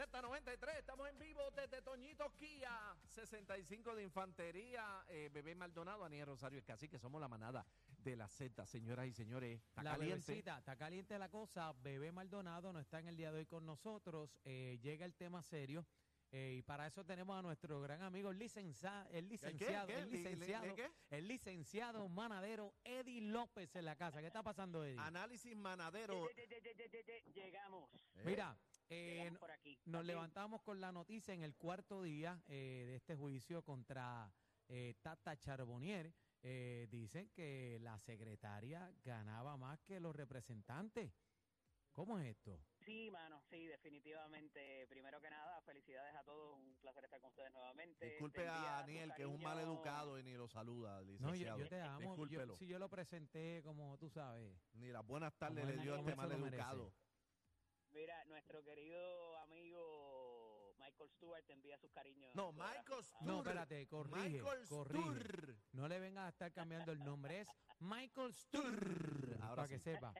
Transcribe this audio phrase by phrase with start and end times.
[0.00, 6.58] Z93, estamos en vivo desde Toñito Kia, 65 de Infantería, eh, Bebé Maldonado, Aniel Rosario
[6.58, 7.64] Escasi, que somos la manada
[7.96, 9.58] de la Z, señoras y señores.
[9.70, 10.26] Está la caliente.
[10.26, 11.72] bebecita, está caliente la cosa.
[11.72, 14.38] Bebé Maldonado no está en el día de hoy con nosotros.
[14.44, 15.86] eh, llega el tema serio.
[16.32, 19.94] eh, y para eso tenemos a nuestro gran amigo, el, licenza- el licenciado, ¿Qué?
[19.94, 20.90] el ¿Li- li- licenciado, li- qué?
[21.08, 24.20] el licenciado manadero Eddie López en la casa.
[24.20, 24.98] ¿Qué está pasando, Eddie?
[24.98, 26.28] Análisis manadero.
[27.32, 27.88] Llegamos.
[28.24, 28.58] Mira,
[28.88, 29.78] eh, Llegamos por aquí.
[29.86, 30.06] nos Aquí.
[30.06, 34.32] levantamos con la noticia en el cuarto día eh, de este juicio contra
[34.68, 36.12] eh, Tata Charbonnier.
[36.42, 41.12] Eh, dicen que la secretaria ganaba más que los representantes.
[41.90, 42.60] ¿Cómo es esto?
[42.84, 44.86] Sí, mano, sí, definitivamente.
[44.86, 46.54] Primero que nada, felicidades a todos.
[46.58, 48.04] Un placer estar con ustedes nuevamente.
[48.04, 51.00] Disculpe Te envía a tu Aniel, que es un mal educado y ni lo saluda,
[51.00, 51.58] No, yo, licenciado.
[51.58, 52.00] yo te amo.
[52.00, 52.56] Yo, Discúlpelo.
[52.58, 54.54] si yo lo presenté como tú sabes.
[54.74, 56.92] Ni las buenas tardes le dio a este mal educado.
[57.96, 62.34] Mira, nuestro querido amigo Michael Stewart te envía sus cariños.
[62.34, 62.52] No.
[62.52, 63.22] Michael Stewart.
[63.24, 64.28] No, espérate, corrige.
[64.28, 65.54] Michael corrige.
[65.72, 67.40] No le vengas a estar cambiando el nombre.
[67.40, 67.48] Es
[67.80, 69.38] Michael Sturr.
[69.40, 69.74] Ahora para sí.
[69.74, 70.12] que sepa.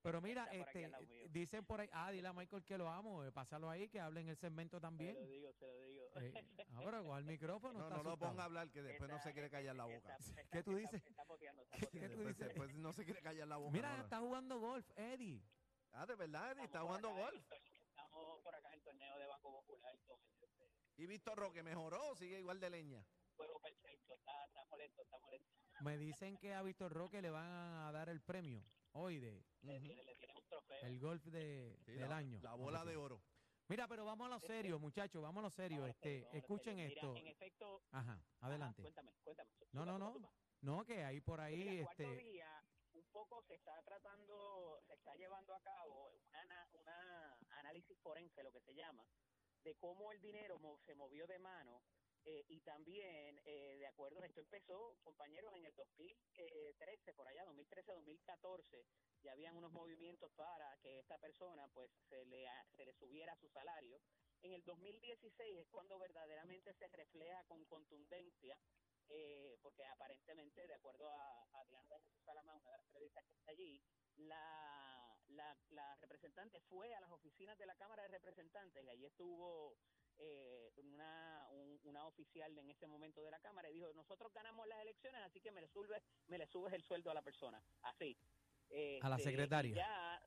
[0.00, 3.30] Pero mira, Está este, dicen por ahí, ah, dile a Michael que lo amo, eh,
[3.32, 5.26] pásalo ahí, que hable en el segmento Se lo también.
[5.28, 6.04] digo, se lo digo.
[6.16, 6.32] Eh,
[6.74, 9.28] ah, con el micrófono No, está no lo ponga a hablar, que después no Está-
[9.28, 10.16] se quiere callar la boca.
[10.16, 11.04] está- ¿Qué tú dices?
[11.06, 12.38] Está poteando, está ¿Qué tú dices?
[12.38, 13.72] después no se quiere callar la boca.
[13.72, 14.02] Mira, no, no.
[14.04, 15.42] está jugando golf, Eddie.
[15.92, 17.52] Ah, de verdad, Eddie, está jugando acá golf.
[17.52, 19.94] el- Estamos por acá en el torneo de Banco Popular.
[20.06, 20.18] Todo
[20.96, 23.04] el Y Víctor Roque mejoró o sigue igual de leña.
[23.36, 24.14] juego perfecto.
[24.14, 25.48] Está, está molesto, está molesto.
[25.80, 29.76] Me dicen que a Víctor Roque le van a dar el premio hoy de Le,
[29.78, 29.86] Ujú.
[29.86, 30.82] tiene, le tiene un trofeo.
[30.86, 32.40] el golf de, Sí, del la, año.
[32.42, 33.22] La bola de oro.
[33.68, 35.86] Mira, pero vamos a lo serio, muchachos, vamos a lo serio.
[35.86, 36.76] Este, escuchen.
[36.76, 37.16] Mira, esto.
[37.16, 38.82] en efecto, Ajá, adelante.
[38.82, 39.50] Ajá, cuéntame, cuéntame.
[39.72, 40.32] No, no, no.
[40.60, 42.64] No, que ahí por ahí, Mira, el cuarto este, día,
[43.12, 46.12] poco se está tratando, se está llevando a cabo
[46.80, 49.06] una, análisis forense, lo que se llama,
[49.62, 51.82] de cómo el dinero se movió de mano
[52.24, 58.84] eh, y también, eh, de acuerdo, esto empezó, compañeros, en el 2013, por allá, 2013-2014,
[59.22, 62.46] ya habían unos movimientos para que esta persona, pues, se le,
[62.76, 64.00] se le subiera su salario.
[64.42, 68.56] En el 2016 es cuando verdaderamente se refleja con contundencia
[69.14, 73.24] eh, porque aparentemente, de acuerdo a, a Diana de Jesús Salamán, una de las periodistas
[73.26, 73.80] que está allí,
[74.16, 79.04] la, la, la representante fue a las oficinas de la Cámara de Representantes y allí
[79.06, 79.76] estuvo
[80.18, 84.66] eh, una, un- una oficial en ese momento de la Cámara y dijo, nosotros ganamos
[84.66, 87.62] las elecciones, así que me le subes, me le subes el sueldo a la persona,
[87.82, 88.16] así.
[89.02, 89.74] A la Este, secretaria.
[89.74, 90.21] Ya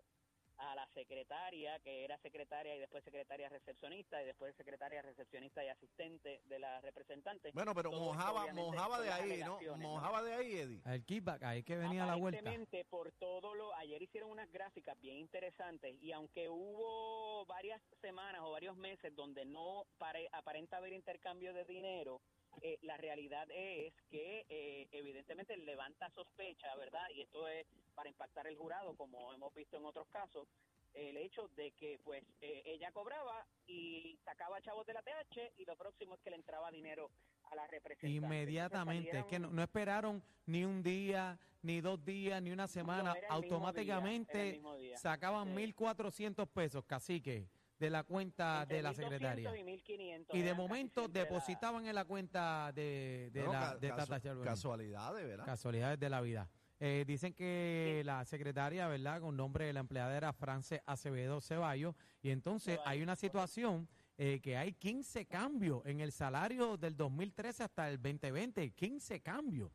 [0.96, 6.58] secretaria, que era secretaria y después secretaria recepcionista y después secretaria recepcionista y asistente de
[6.60, 7.52] la representante.
[7.54, 9.60] Bueno, pero Todo mojaba, mojaba de ahí, ¿no?
[9.78, 10.82] Mojaba de ahí, Eddie.
[10.86, 12.40] el kickback, ahí que venía la vuelta.
[12.40, 13.76] Aparentemente, por todo lo...
[13.76, 19.46] Ayer hicieron unas gráficas bien interesantes y aunque hubo varias semanas o varios meses donde
[19.46, 22.22] no pare- aparenta haber intercambio de dinero,
[22.62, 27.06] eh, la realidad es que eh, evidentemente levanta sospecha, ¿verdad?
[27.14, 30.48] Y esto es para impactar el jurado, como hemos visto en otros casos,
[30.96, 35.66] el hecho de que pues eh, ella cobraba y sacaba chavos de la TH y
[35.66, 37.12] lo próximo es que le entraba dinero
[37.52, 38.08] a la representante.
[38.10, 43.14] Inmediatamente, es que no, no esperaron ni un día, ni dos días, ni una semana,
[43.30, 45.54] automáticamente día, sacaban Sí.
[45.74, 49.58] 1.400 pesos, cacique, de la cuenta Entre de la 1.200 secretaria.
[49.58, 54.08] Y, 1.500, Y de momento depositaban en la cuenta de, de la, ca- de casu-
[54.08, 54.44] Tata.
[54.44, 55.46] Casualidades, ¿verdad?
[55.46, 56.50] Casualidades de la vida.
[56.80, 59.22] Eh, dicen que la secretaria, ¿verdad?
[59.22, 61.96] Con nombre de la empleada era France Acevedo Ceballos.
[62.22, 63.88] Y entonces Ceballos, hay una situación
[64.18, 68.72] eh, que hay 15 cambios en el salario del 2013 hasta el 2020.
[68.72, 69.72] 15 cambios.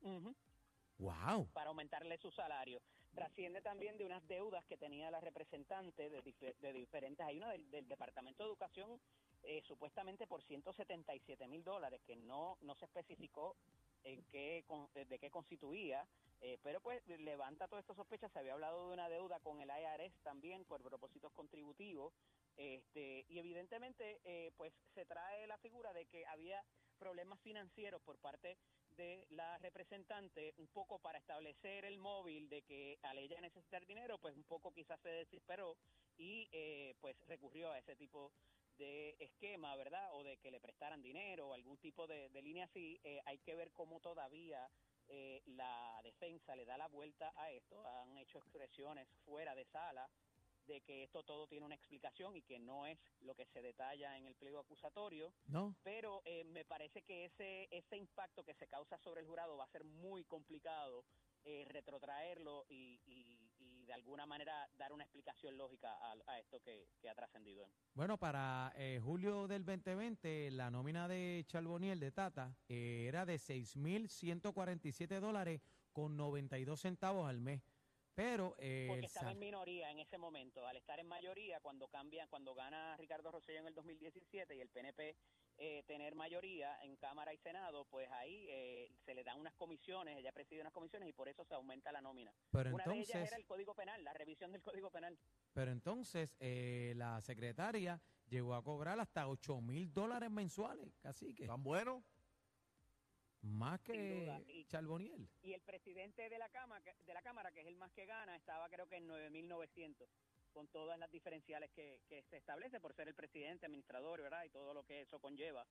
[0.00, 0.34] Ujú,
[0.98, 1.46] ¡Wow!
[1.52, 2.80] para aumentarle su salario.
[3.14, 7.24] Trasciende también de unas deudas que tenía la representante de, dife- de diferentes.
[7.24, 8.98] Hay una del, del Departamento de Educación
[9.42, 13.56] eh, supuestamente por 177 mil dólares que no, no se especificó
[14.04, 14.64] en qué,
[14.94, 16.06] eh, de qué constituía,
[16.40, 18.32] eh, pero pues levanta todas estas sospechas.
[18.32, 22.12] Se había hablado de una deuda con el IRS también por propósitos contributivos,
[22.56, 26.64] este, y evidentemente eh, pues se trae la figura de que había
[26.98, 28.58] problemas financieros por parte
[28.96, 34.18] de la representante, un poco para establecer el móvil de que al ella necesitar dinero,
[34.18, 35.76] pues un poco quizás se desesperó
[36.16, 38.32] y eh, pues recurrió a ese tipo
[38.76, 40.10] de esquema, ¿verdad?
[40.14, 43.00] O de que le prestaran dinero o algún tipo de, de línea así.
[43.04, 44.70] Eh, hay que ver cómo todavía
[45.08, 47.86] eh, la defensa le da la vuelta a esto.
[47.86, 50.10] Han hecho expresiones fuera de sala
[50.66, 54.16] de que esto todo tiene una explicación y que no es lo que se detalla
[54.16, 55.74] en el pliego acusatorio ¿No?
[55.82, 59.64] pero eh, me parece que ese ese impacto que se causa sobre el jurado va
[59.64, 61.04] a ser muy complicado
[61.44, 63.41] eh, retrotraerlo y, y, y
[63.92, 67.68] de alguna manera dar una explicación lógica a, a esto que, ha trascendido.
[67.92, 73.34] Bueno, para eh, julio del 2020, la nómina de Charboniel de Tata eh, era de
[73.34, 75.60] 6.147 dólares
[75.92, 77.60] con 92 centavos al mes.
[78.14, 80.66] Pero eh, Porque estaba en minoría en ese momento.
[80.66, 84.68] Al estar en mayoría, cuando cambia, cuando gana Ricardo Rosselló en el 2017 y el
[84.68, 85.16] PNP
[85.58, 90.18] eh, tener mayoría en Cámara y Senado, pues ahí eh, se le dan unas comisiones,
[90.18, 92.32] ella preside unas comisiones y por eso se aumenta la nómina.
[92.50, 95.18] pero Una de ellas entonces, era el Código Penal, la revisión del Código Penal.
[95.52, 101.46] pero entonces eh, la secretaria llegó a cobrar hasta 8 mil dólares mensuales, casi que
[101.46, 102.02] ¿Tan bueno?
[103.42, 105.28] Más que y- Charboniel.
[105.42, 108.36] Y el presidente de la Cámara, de la Cámara, que es el más que gana,
[108.36, 110.08] estaba creo que en 9.900,
[110.52, 114.44] con todas las diferenciales que, que se establece por ser el presidente, administrador, ¿verdad?
[114.44, 115.66] Y todo lo que eso conlleva.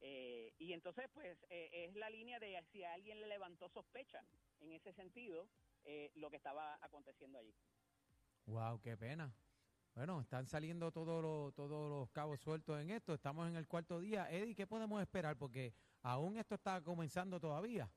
[0.00, 4.22] Eh, y entonces, pues, eh, es la línea de si a alguien le levantó sospecha
[4.60, 5.48] en ese sentido,
[5.84, 7.54] eh, lo que estaba aconteciendo allí.
[8.46, 9.32] Wow, qué pena.
[9.94, 13.14] Bueno, están saliendo todos los, todos los cabos sueltos en esto.
[13.14, 14.30] Estamos en el cuarto día.
[14.30, 15.38] Eddie, ¿qué podemos esperar?
[15.38, 15.72] Porque
[16.02, 17.92] aún esto está comenzando todavía.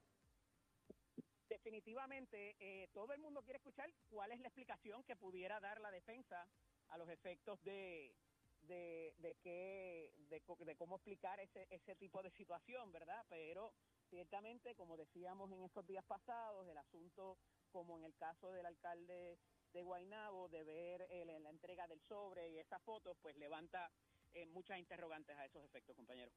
[1.50, 5.92] definitivamente eh, todo el mundo quiere escuchar cuál es la explicación que pudiera dar la
[5.92, 6.48] defensa
[6.88, 8.16] a los efectos de
[8.62, 13.74] de, de qué de, de cómo explicar ese ese tipo de situación verdad pero
[14.10, 17.40] ciertamente como decíamos en estos días pasados el asunto
[17.72, 19.40] como en el caso del alcalde
[19.72, 23.92] de Guaynabo de ver eh, la entrega del sobre y esas fotos pues levanta
[24.34, 26.34] eh, muchas interrogantes a esos efectos compañeros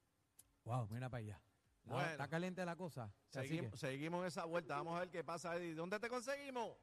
[0.65, 1.43] Wow, mira para allá.
[1.85, 2.11] La- Bueno.
[2.13, 3.13] Está caliente la cosa.
[3.29, 4.77] Seguimos, seguimos esa vuelta.
[4.77, 5.75] Vamos a ver qué pasa, Eddie.
[5.75, 6.77] ¿Dónde te conseguimos?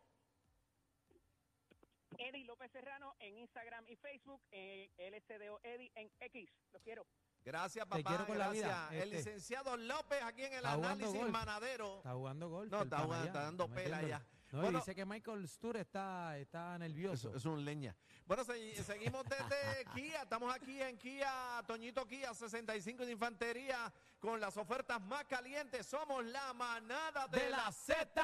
[2.18, 6.50] Eddie López Serrano en Instagram y Facebook, eh, LCDO Eddie en X.
[6.74, 7.06] Los quiero.
[7.46, 8.10] Gracias, Te papá.
[8.10, 8.66] quiero con la gracias.
[8.68, 9.16] vida, El este.
[9.32, 11.32] licenciado López aquí en el análisis golf.
[11.32, 11.98] manadero.
[11.98, 12.70] Está jugando golf.
[12.72, 14.26] No, está jugando- allá, está dando pela metiéndole.
[14.52, 17.36] Y dice que Michael Stur está, está nervioso.
[17.36, 17.96] Es un leña.
[18.26, 20.24] Bueno, se- seguimos desde Kia.
[20.24, 25.86] Estamos aquí en Kia, Toñito Kia 65 de Infantería, con las ofertas más calientes.
[25.86, 28.24] Somos la manada de, de la Z.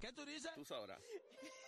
[0.00, 0.52] ¿Qué tú dices?
[0.54, 1.00] Tú sabrás.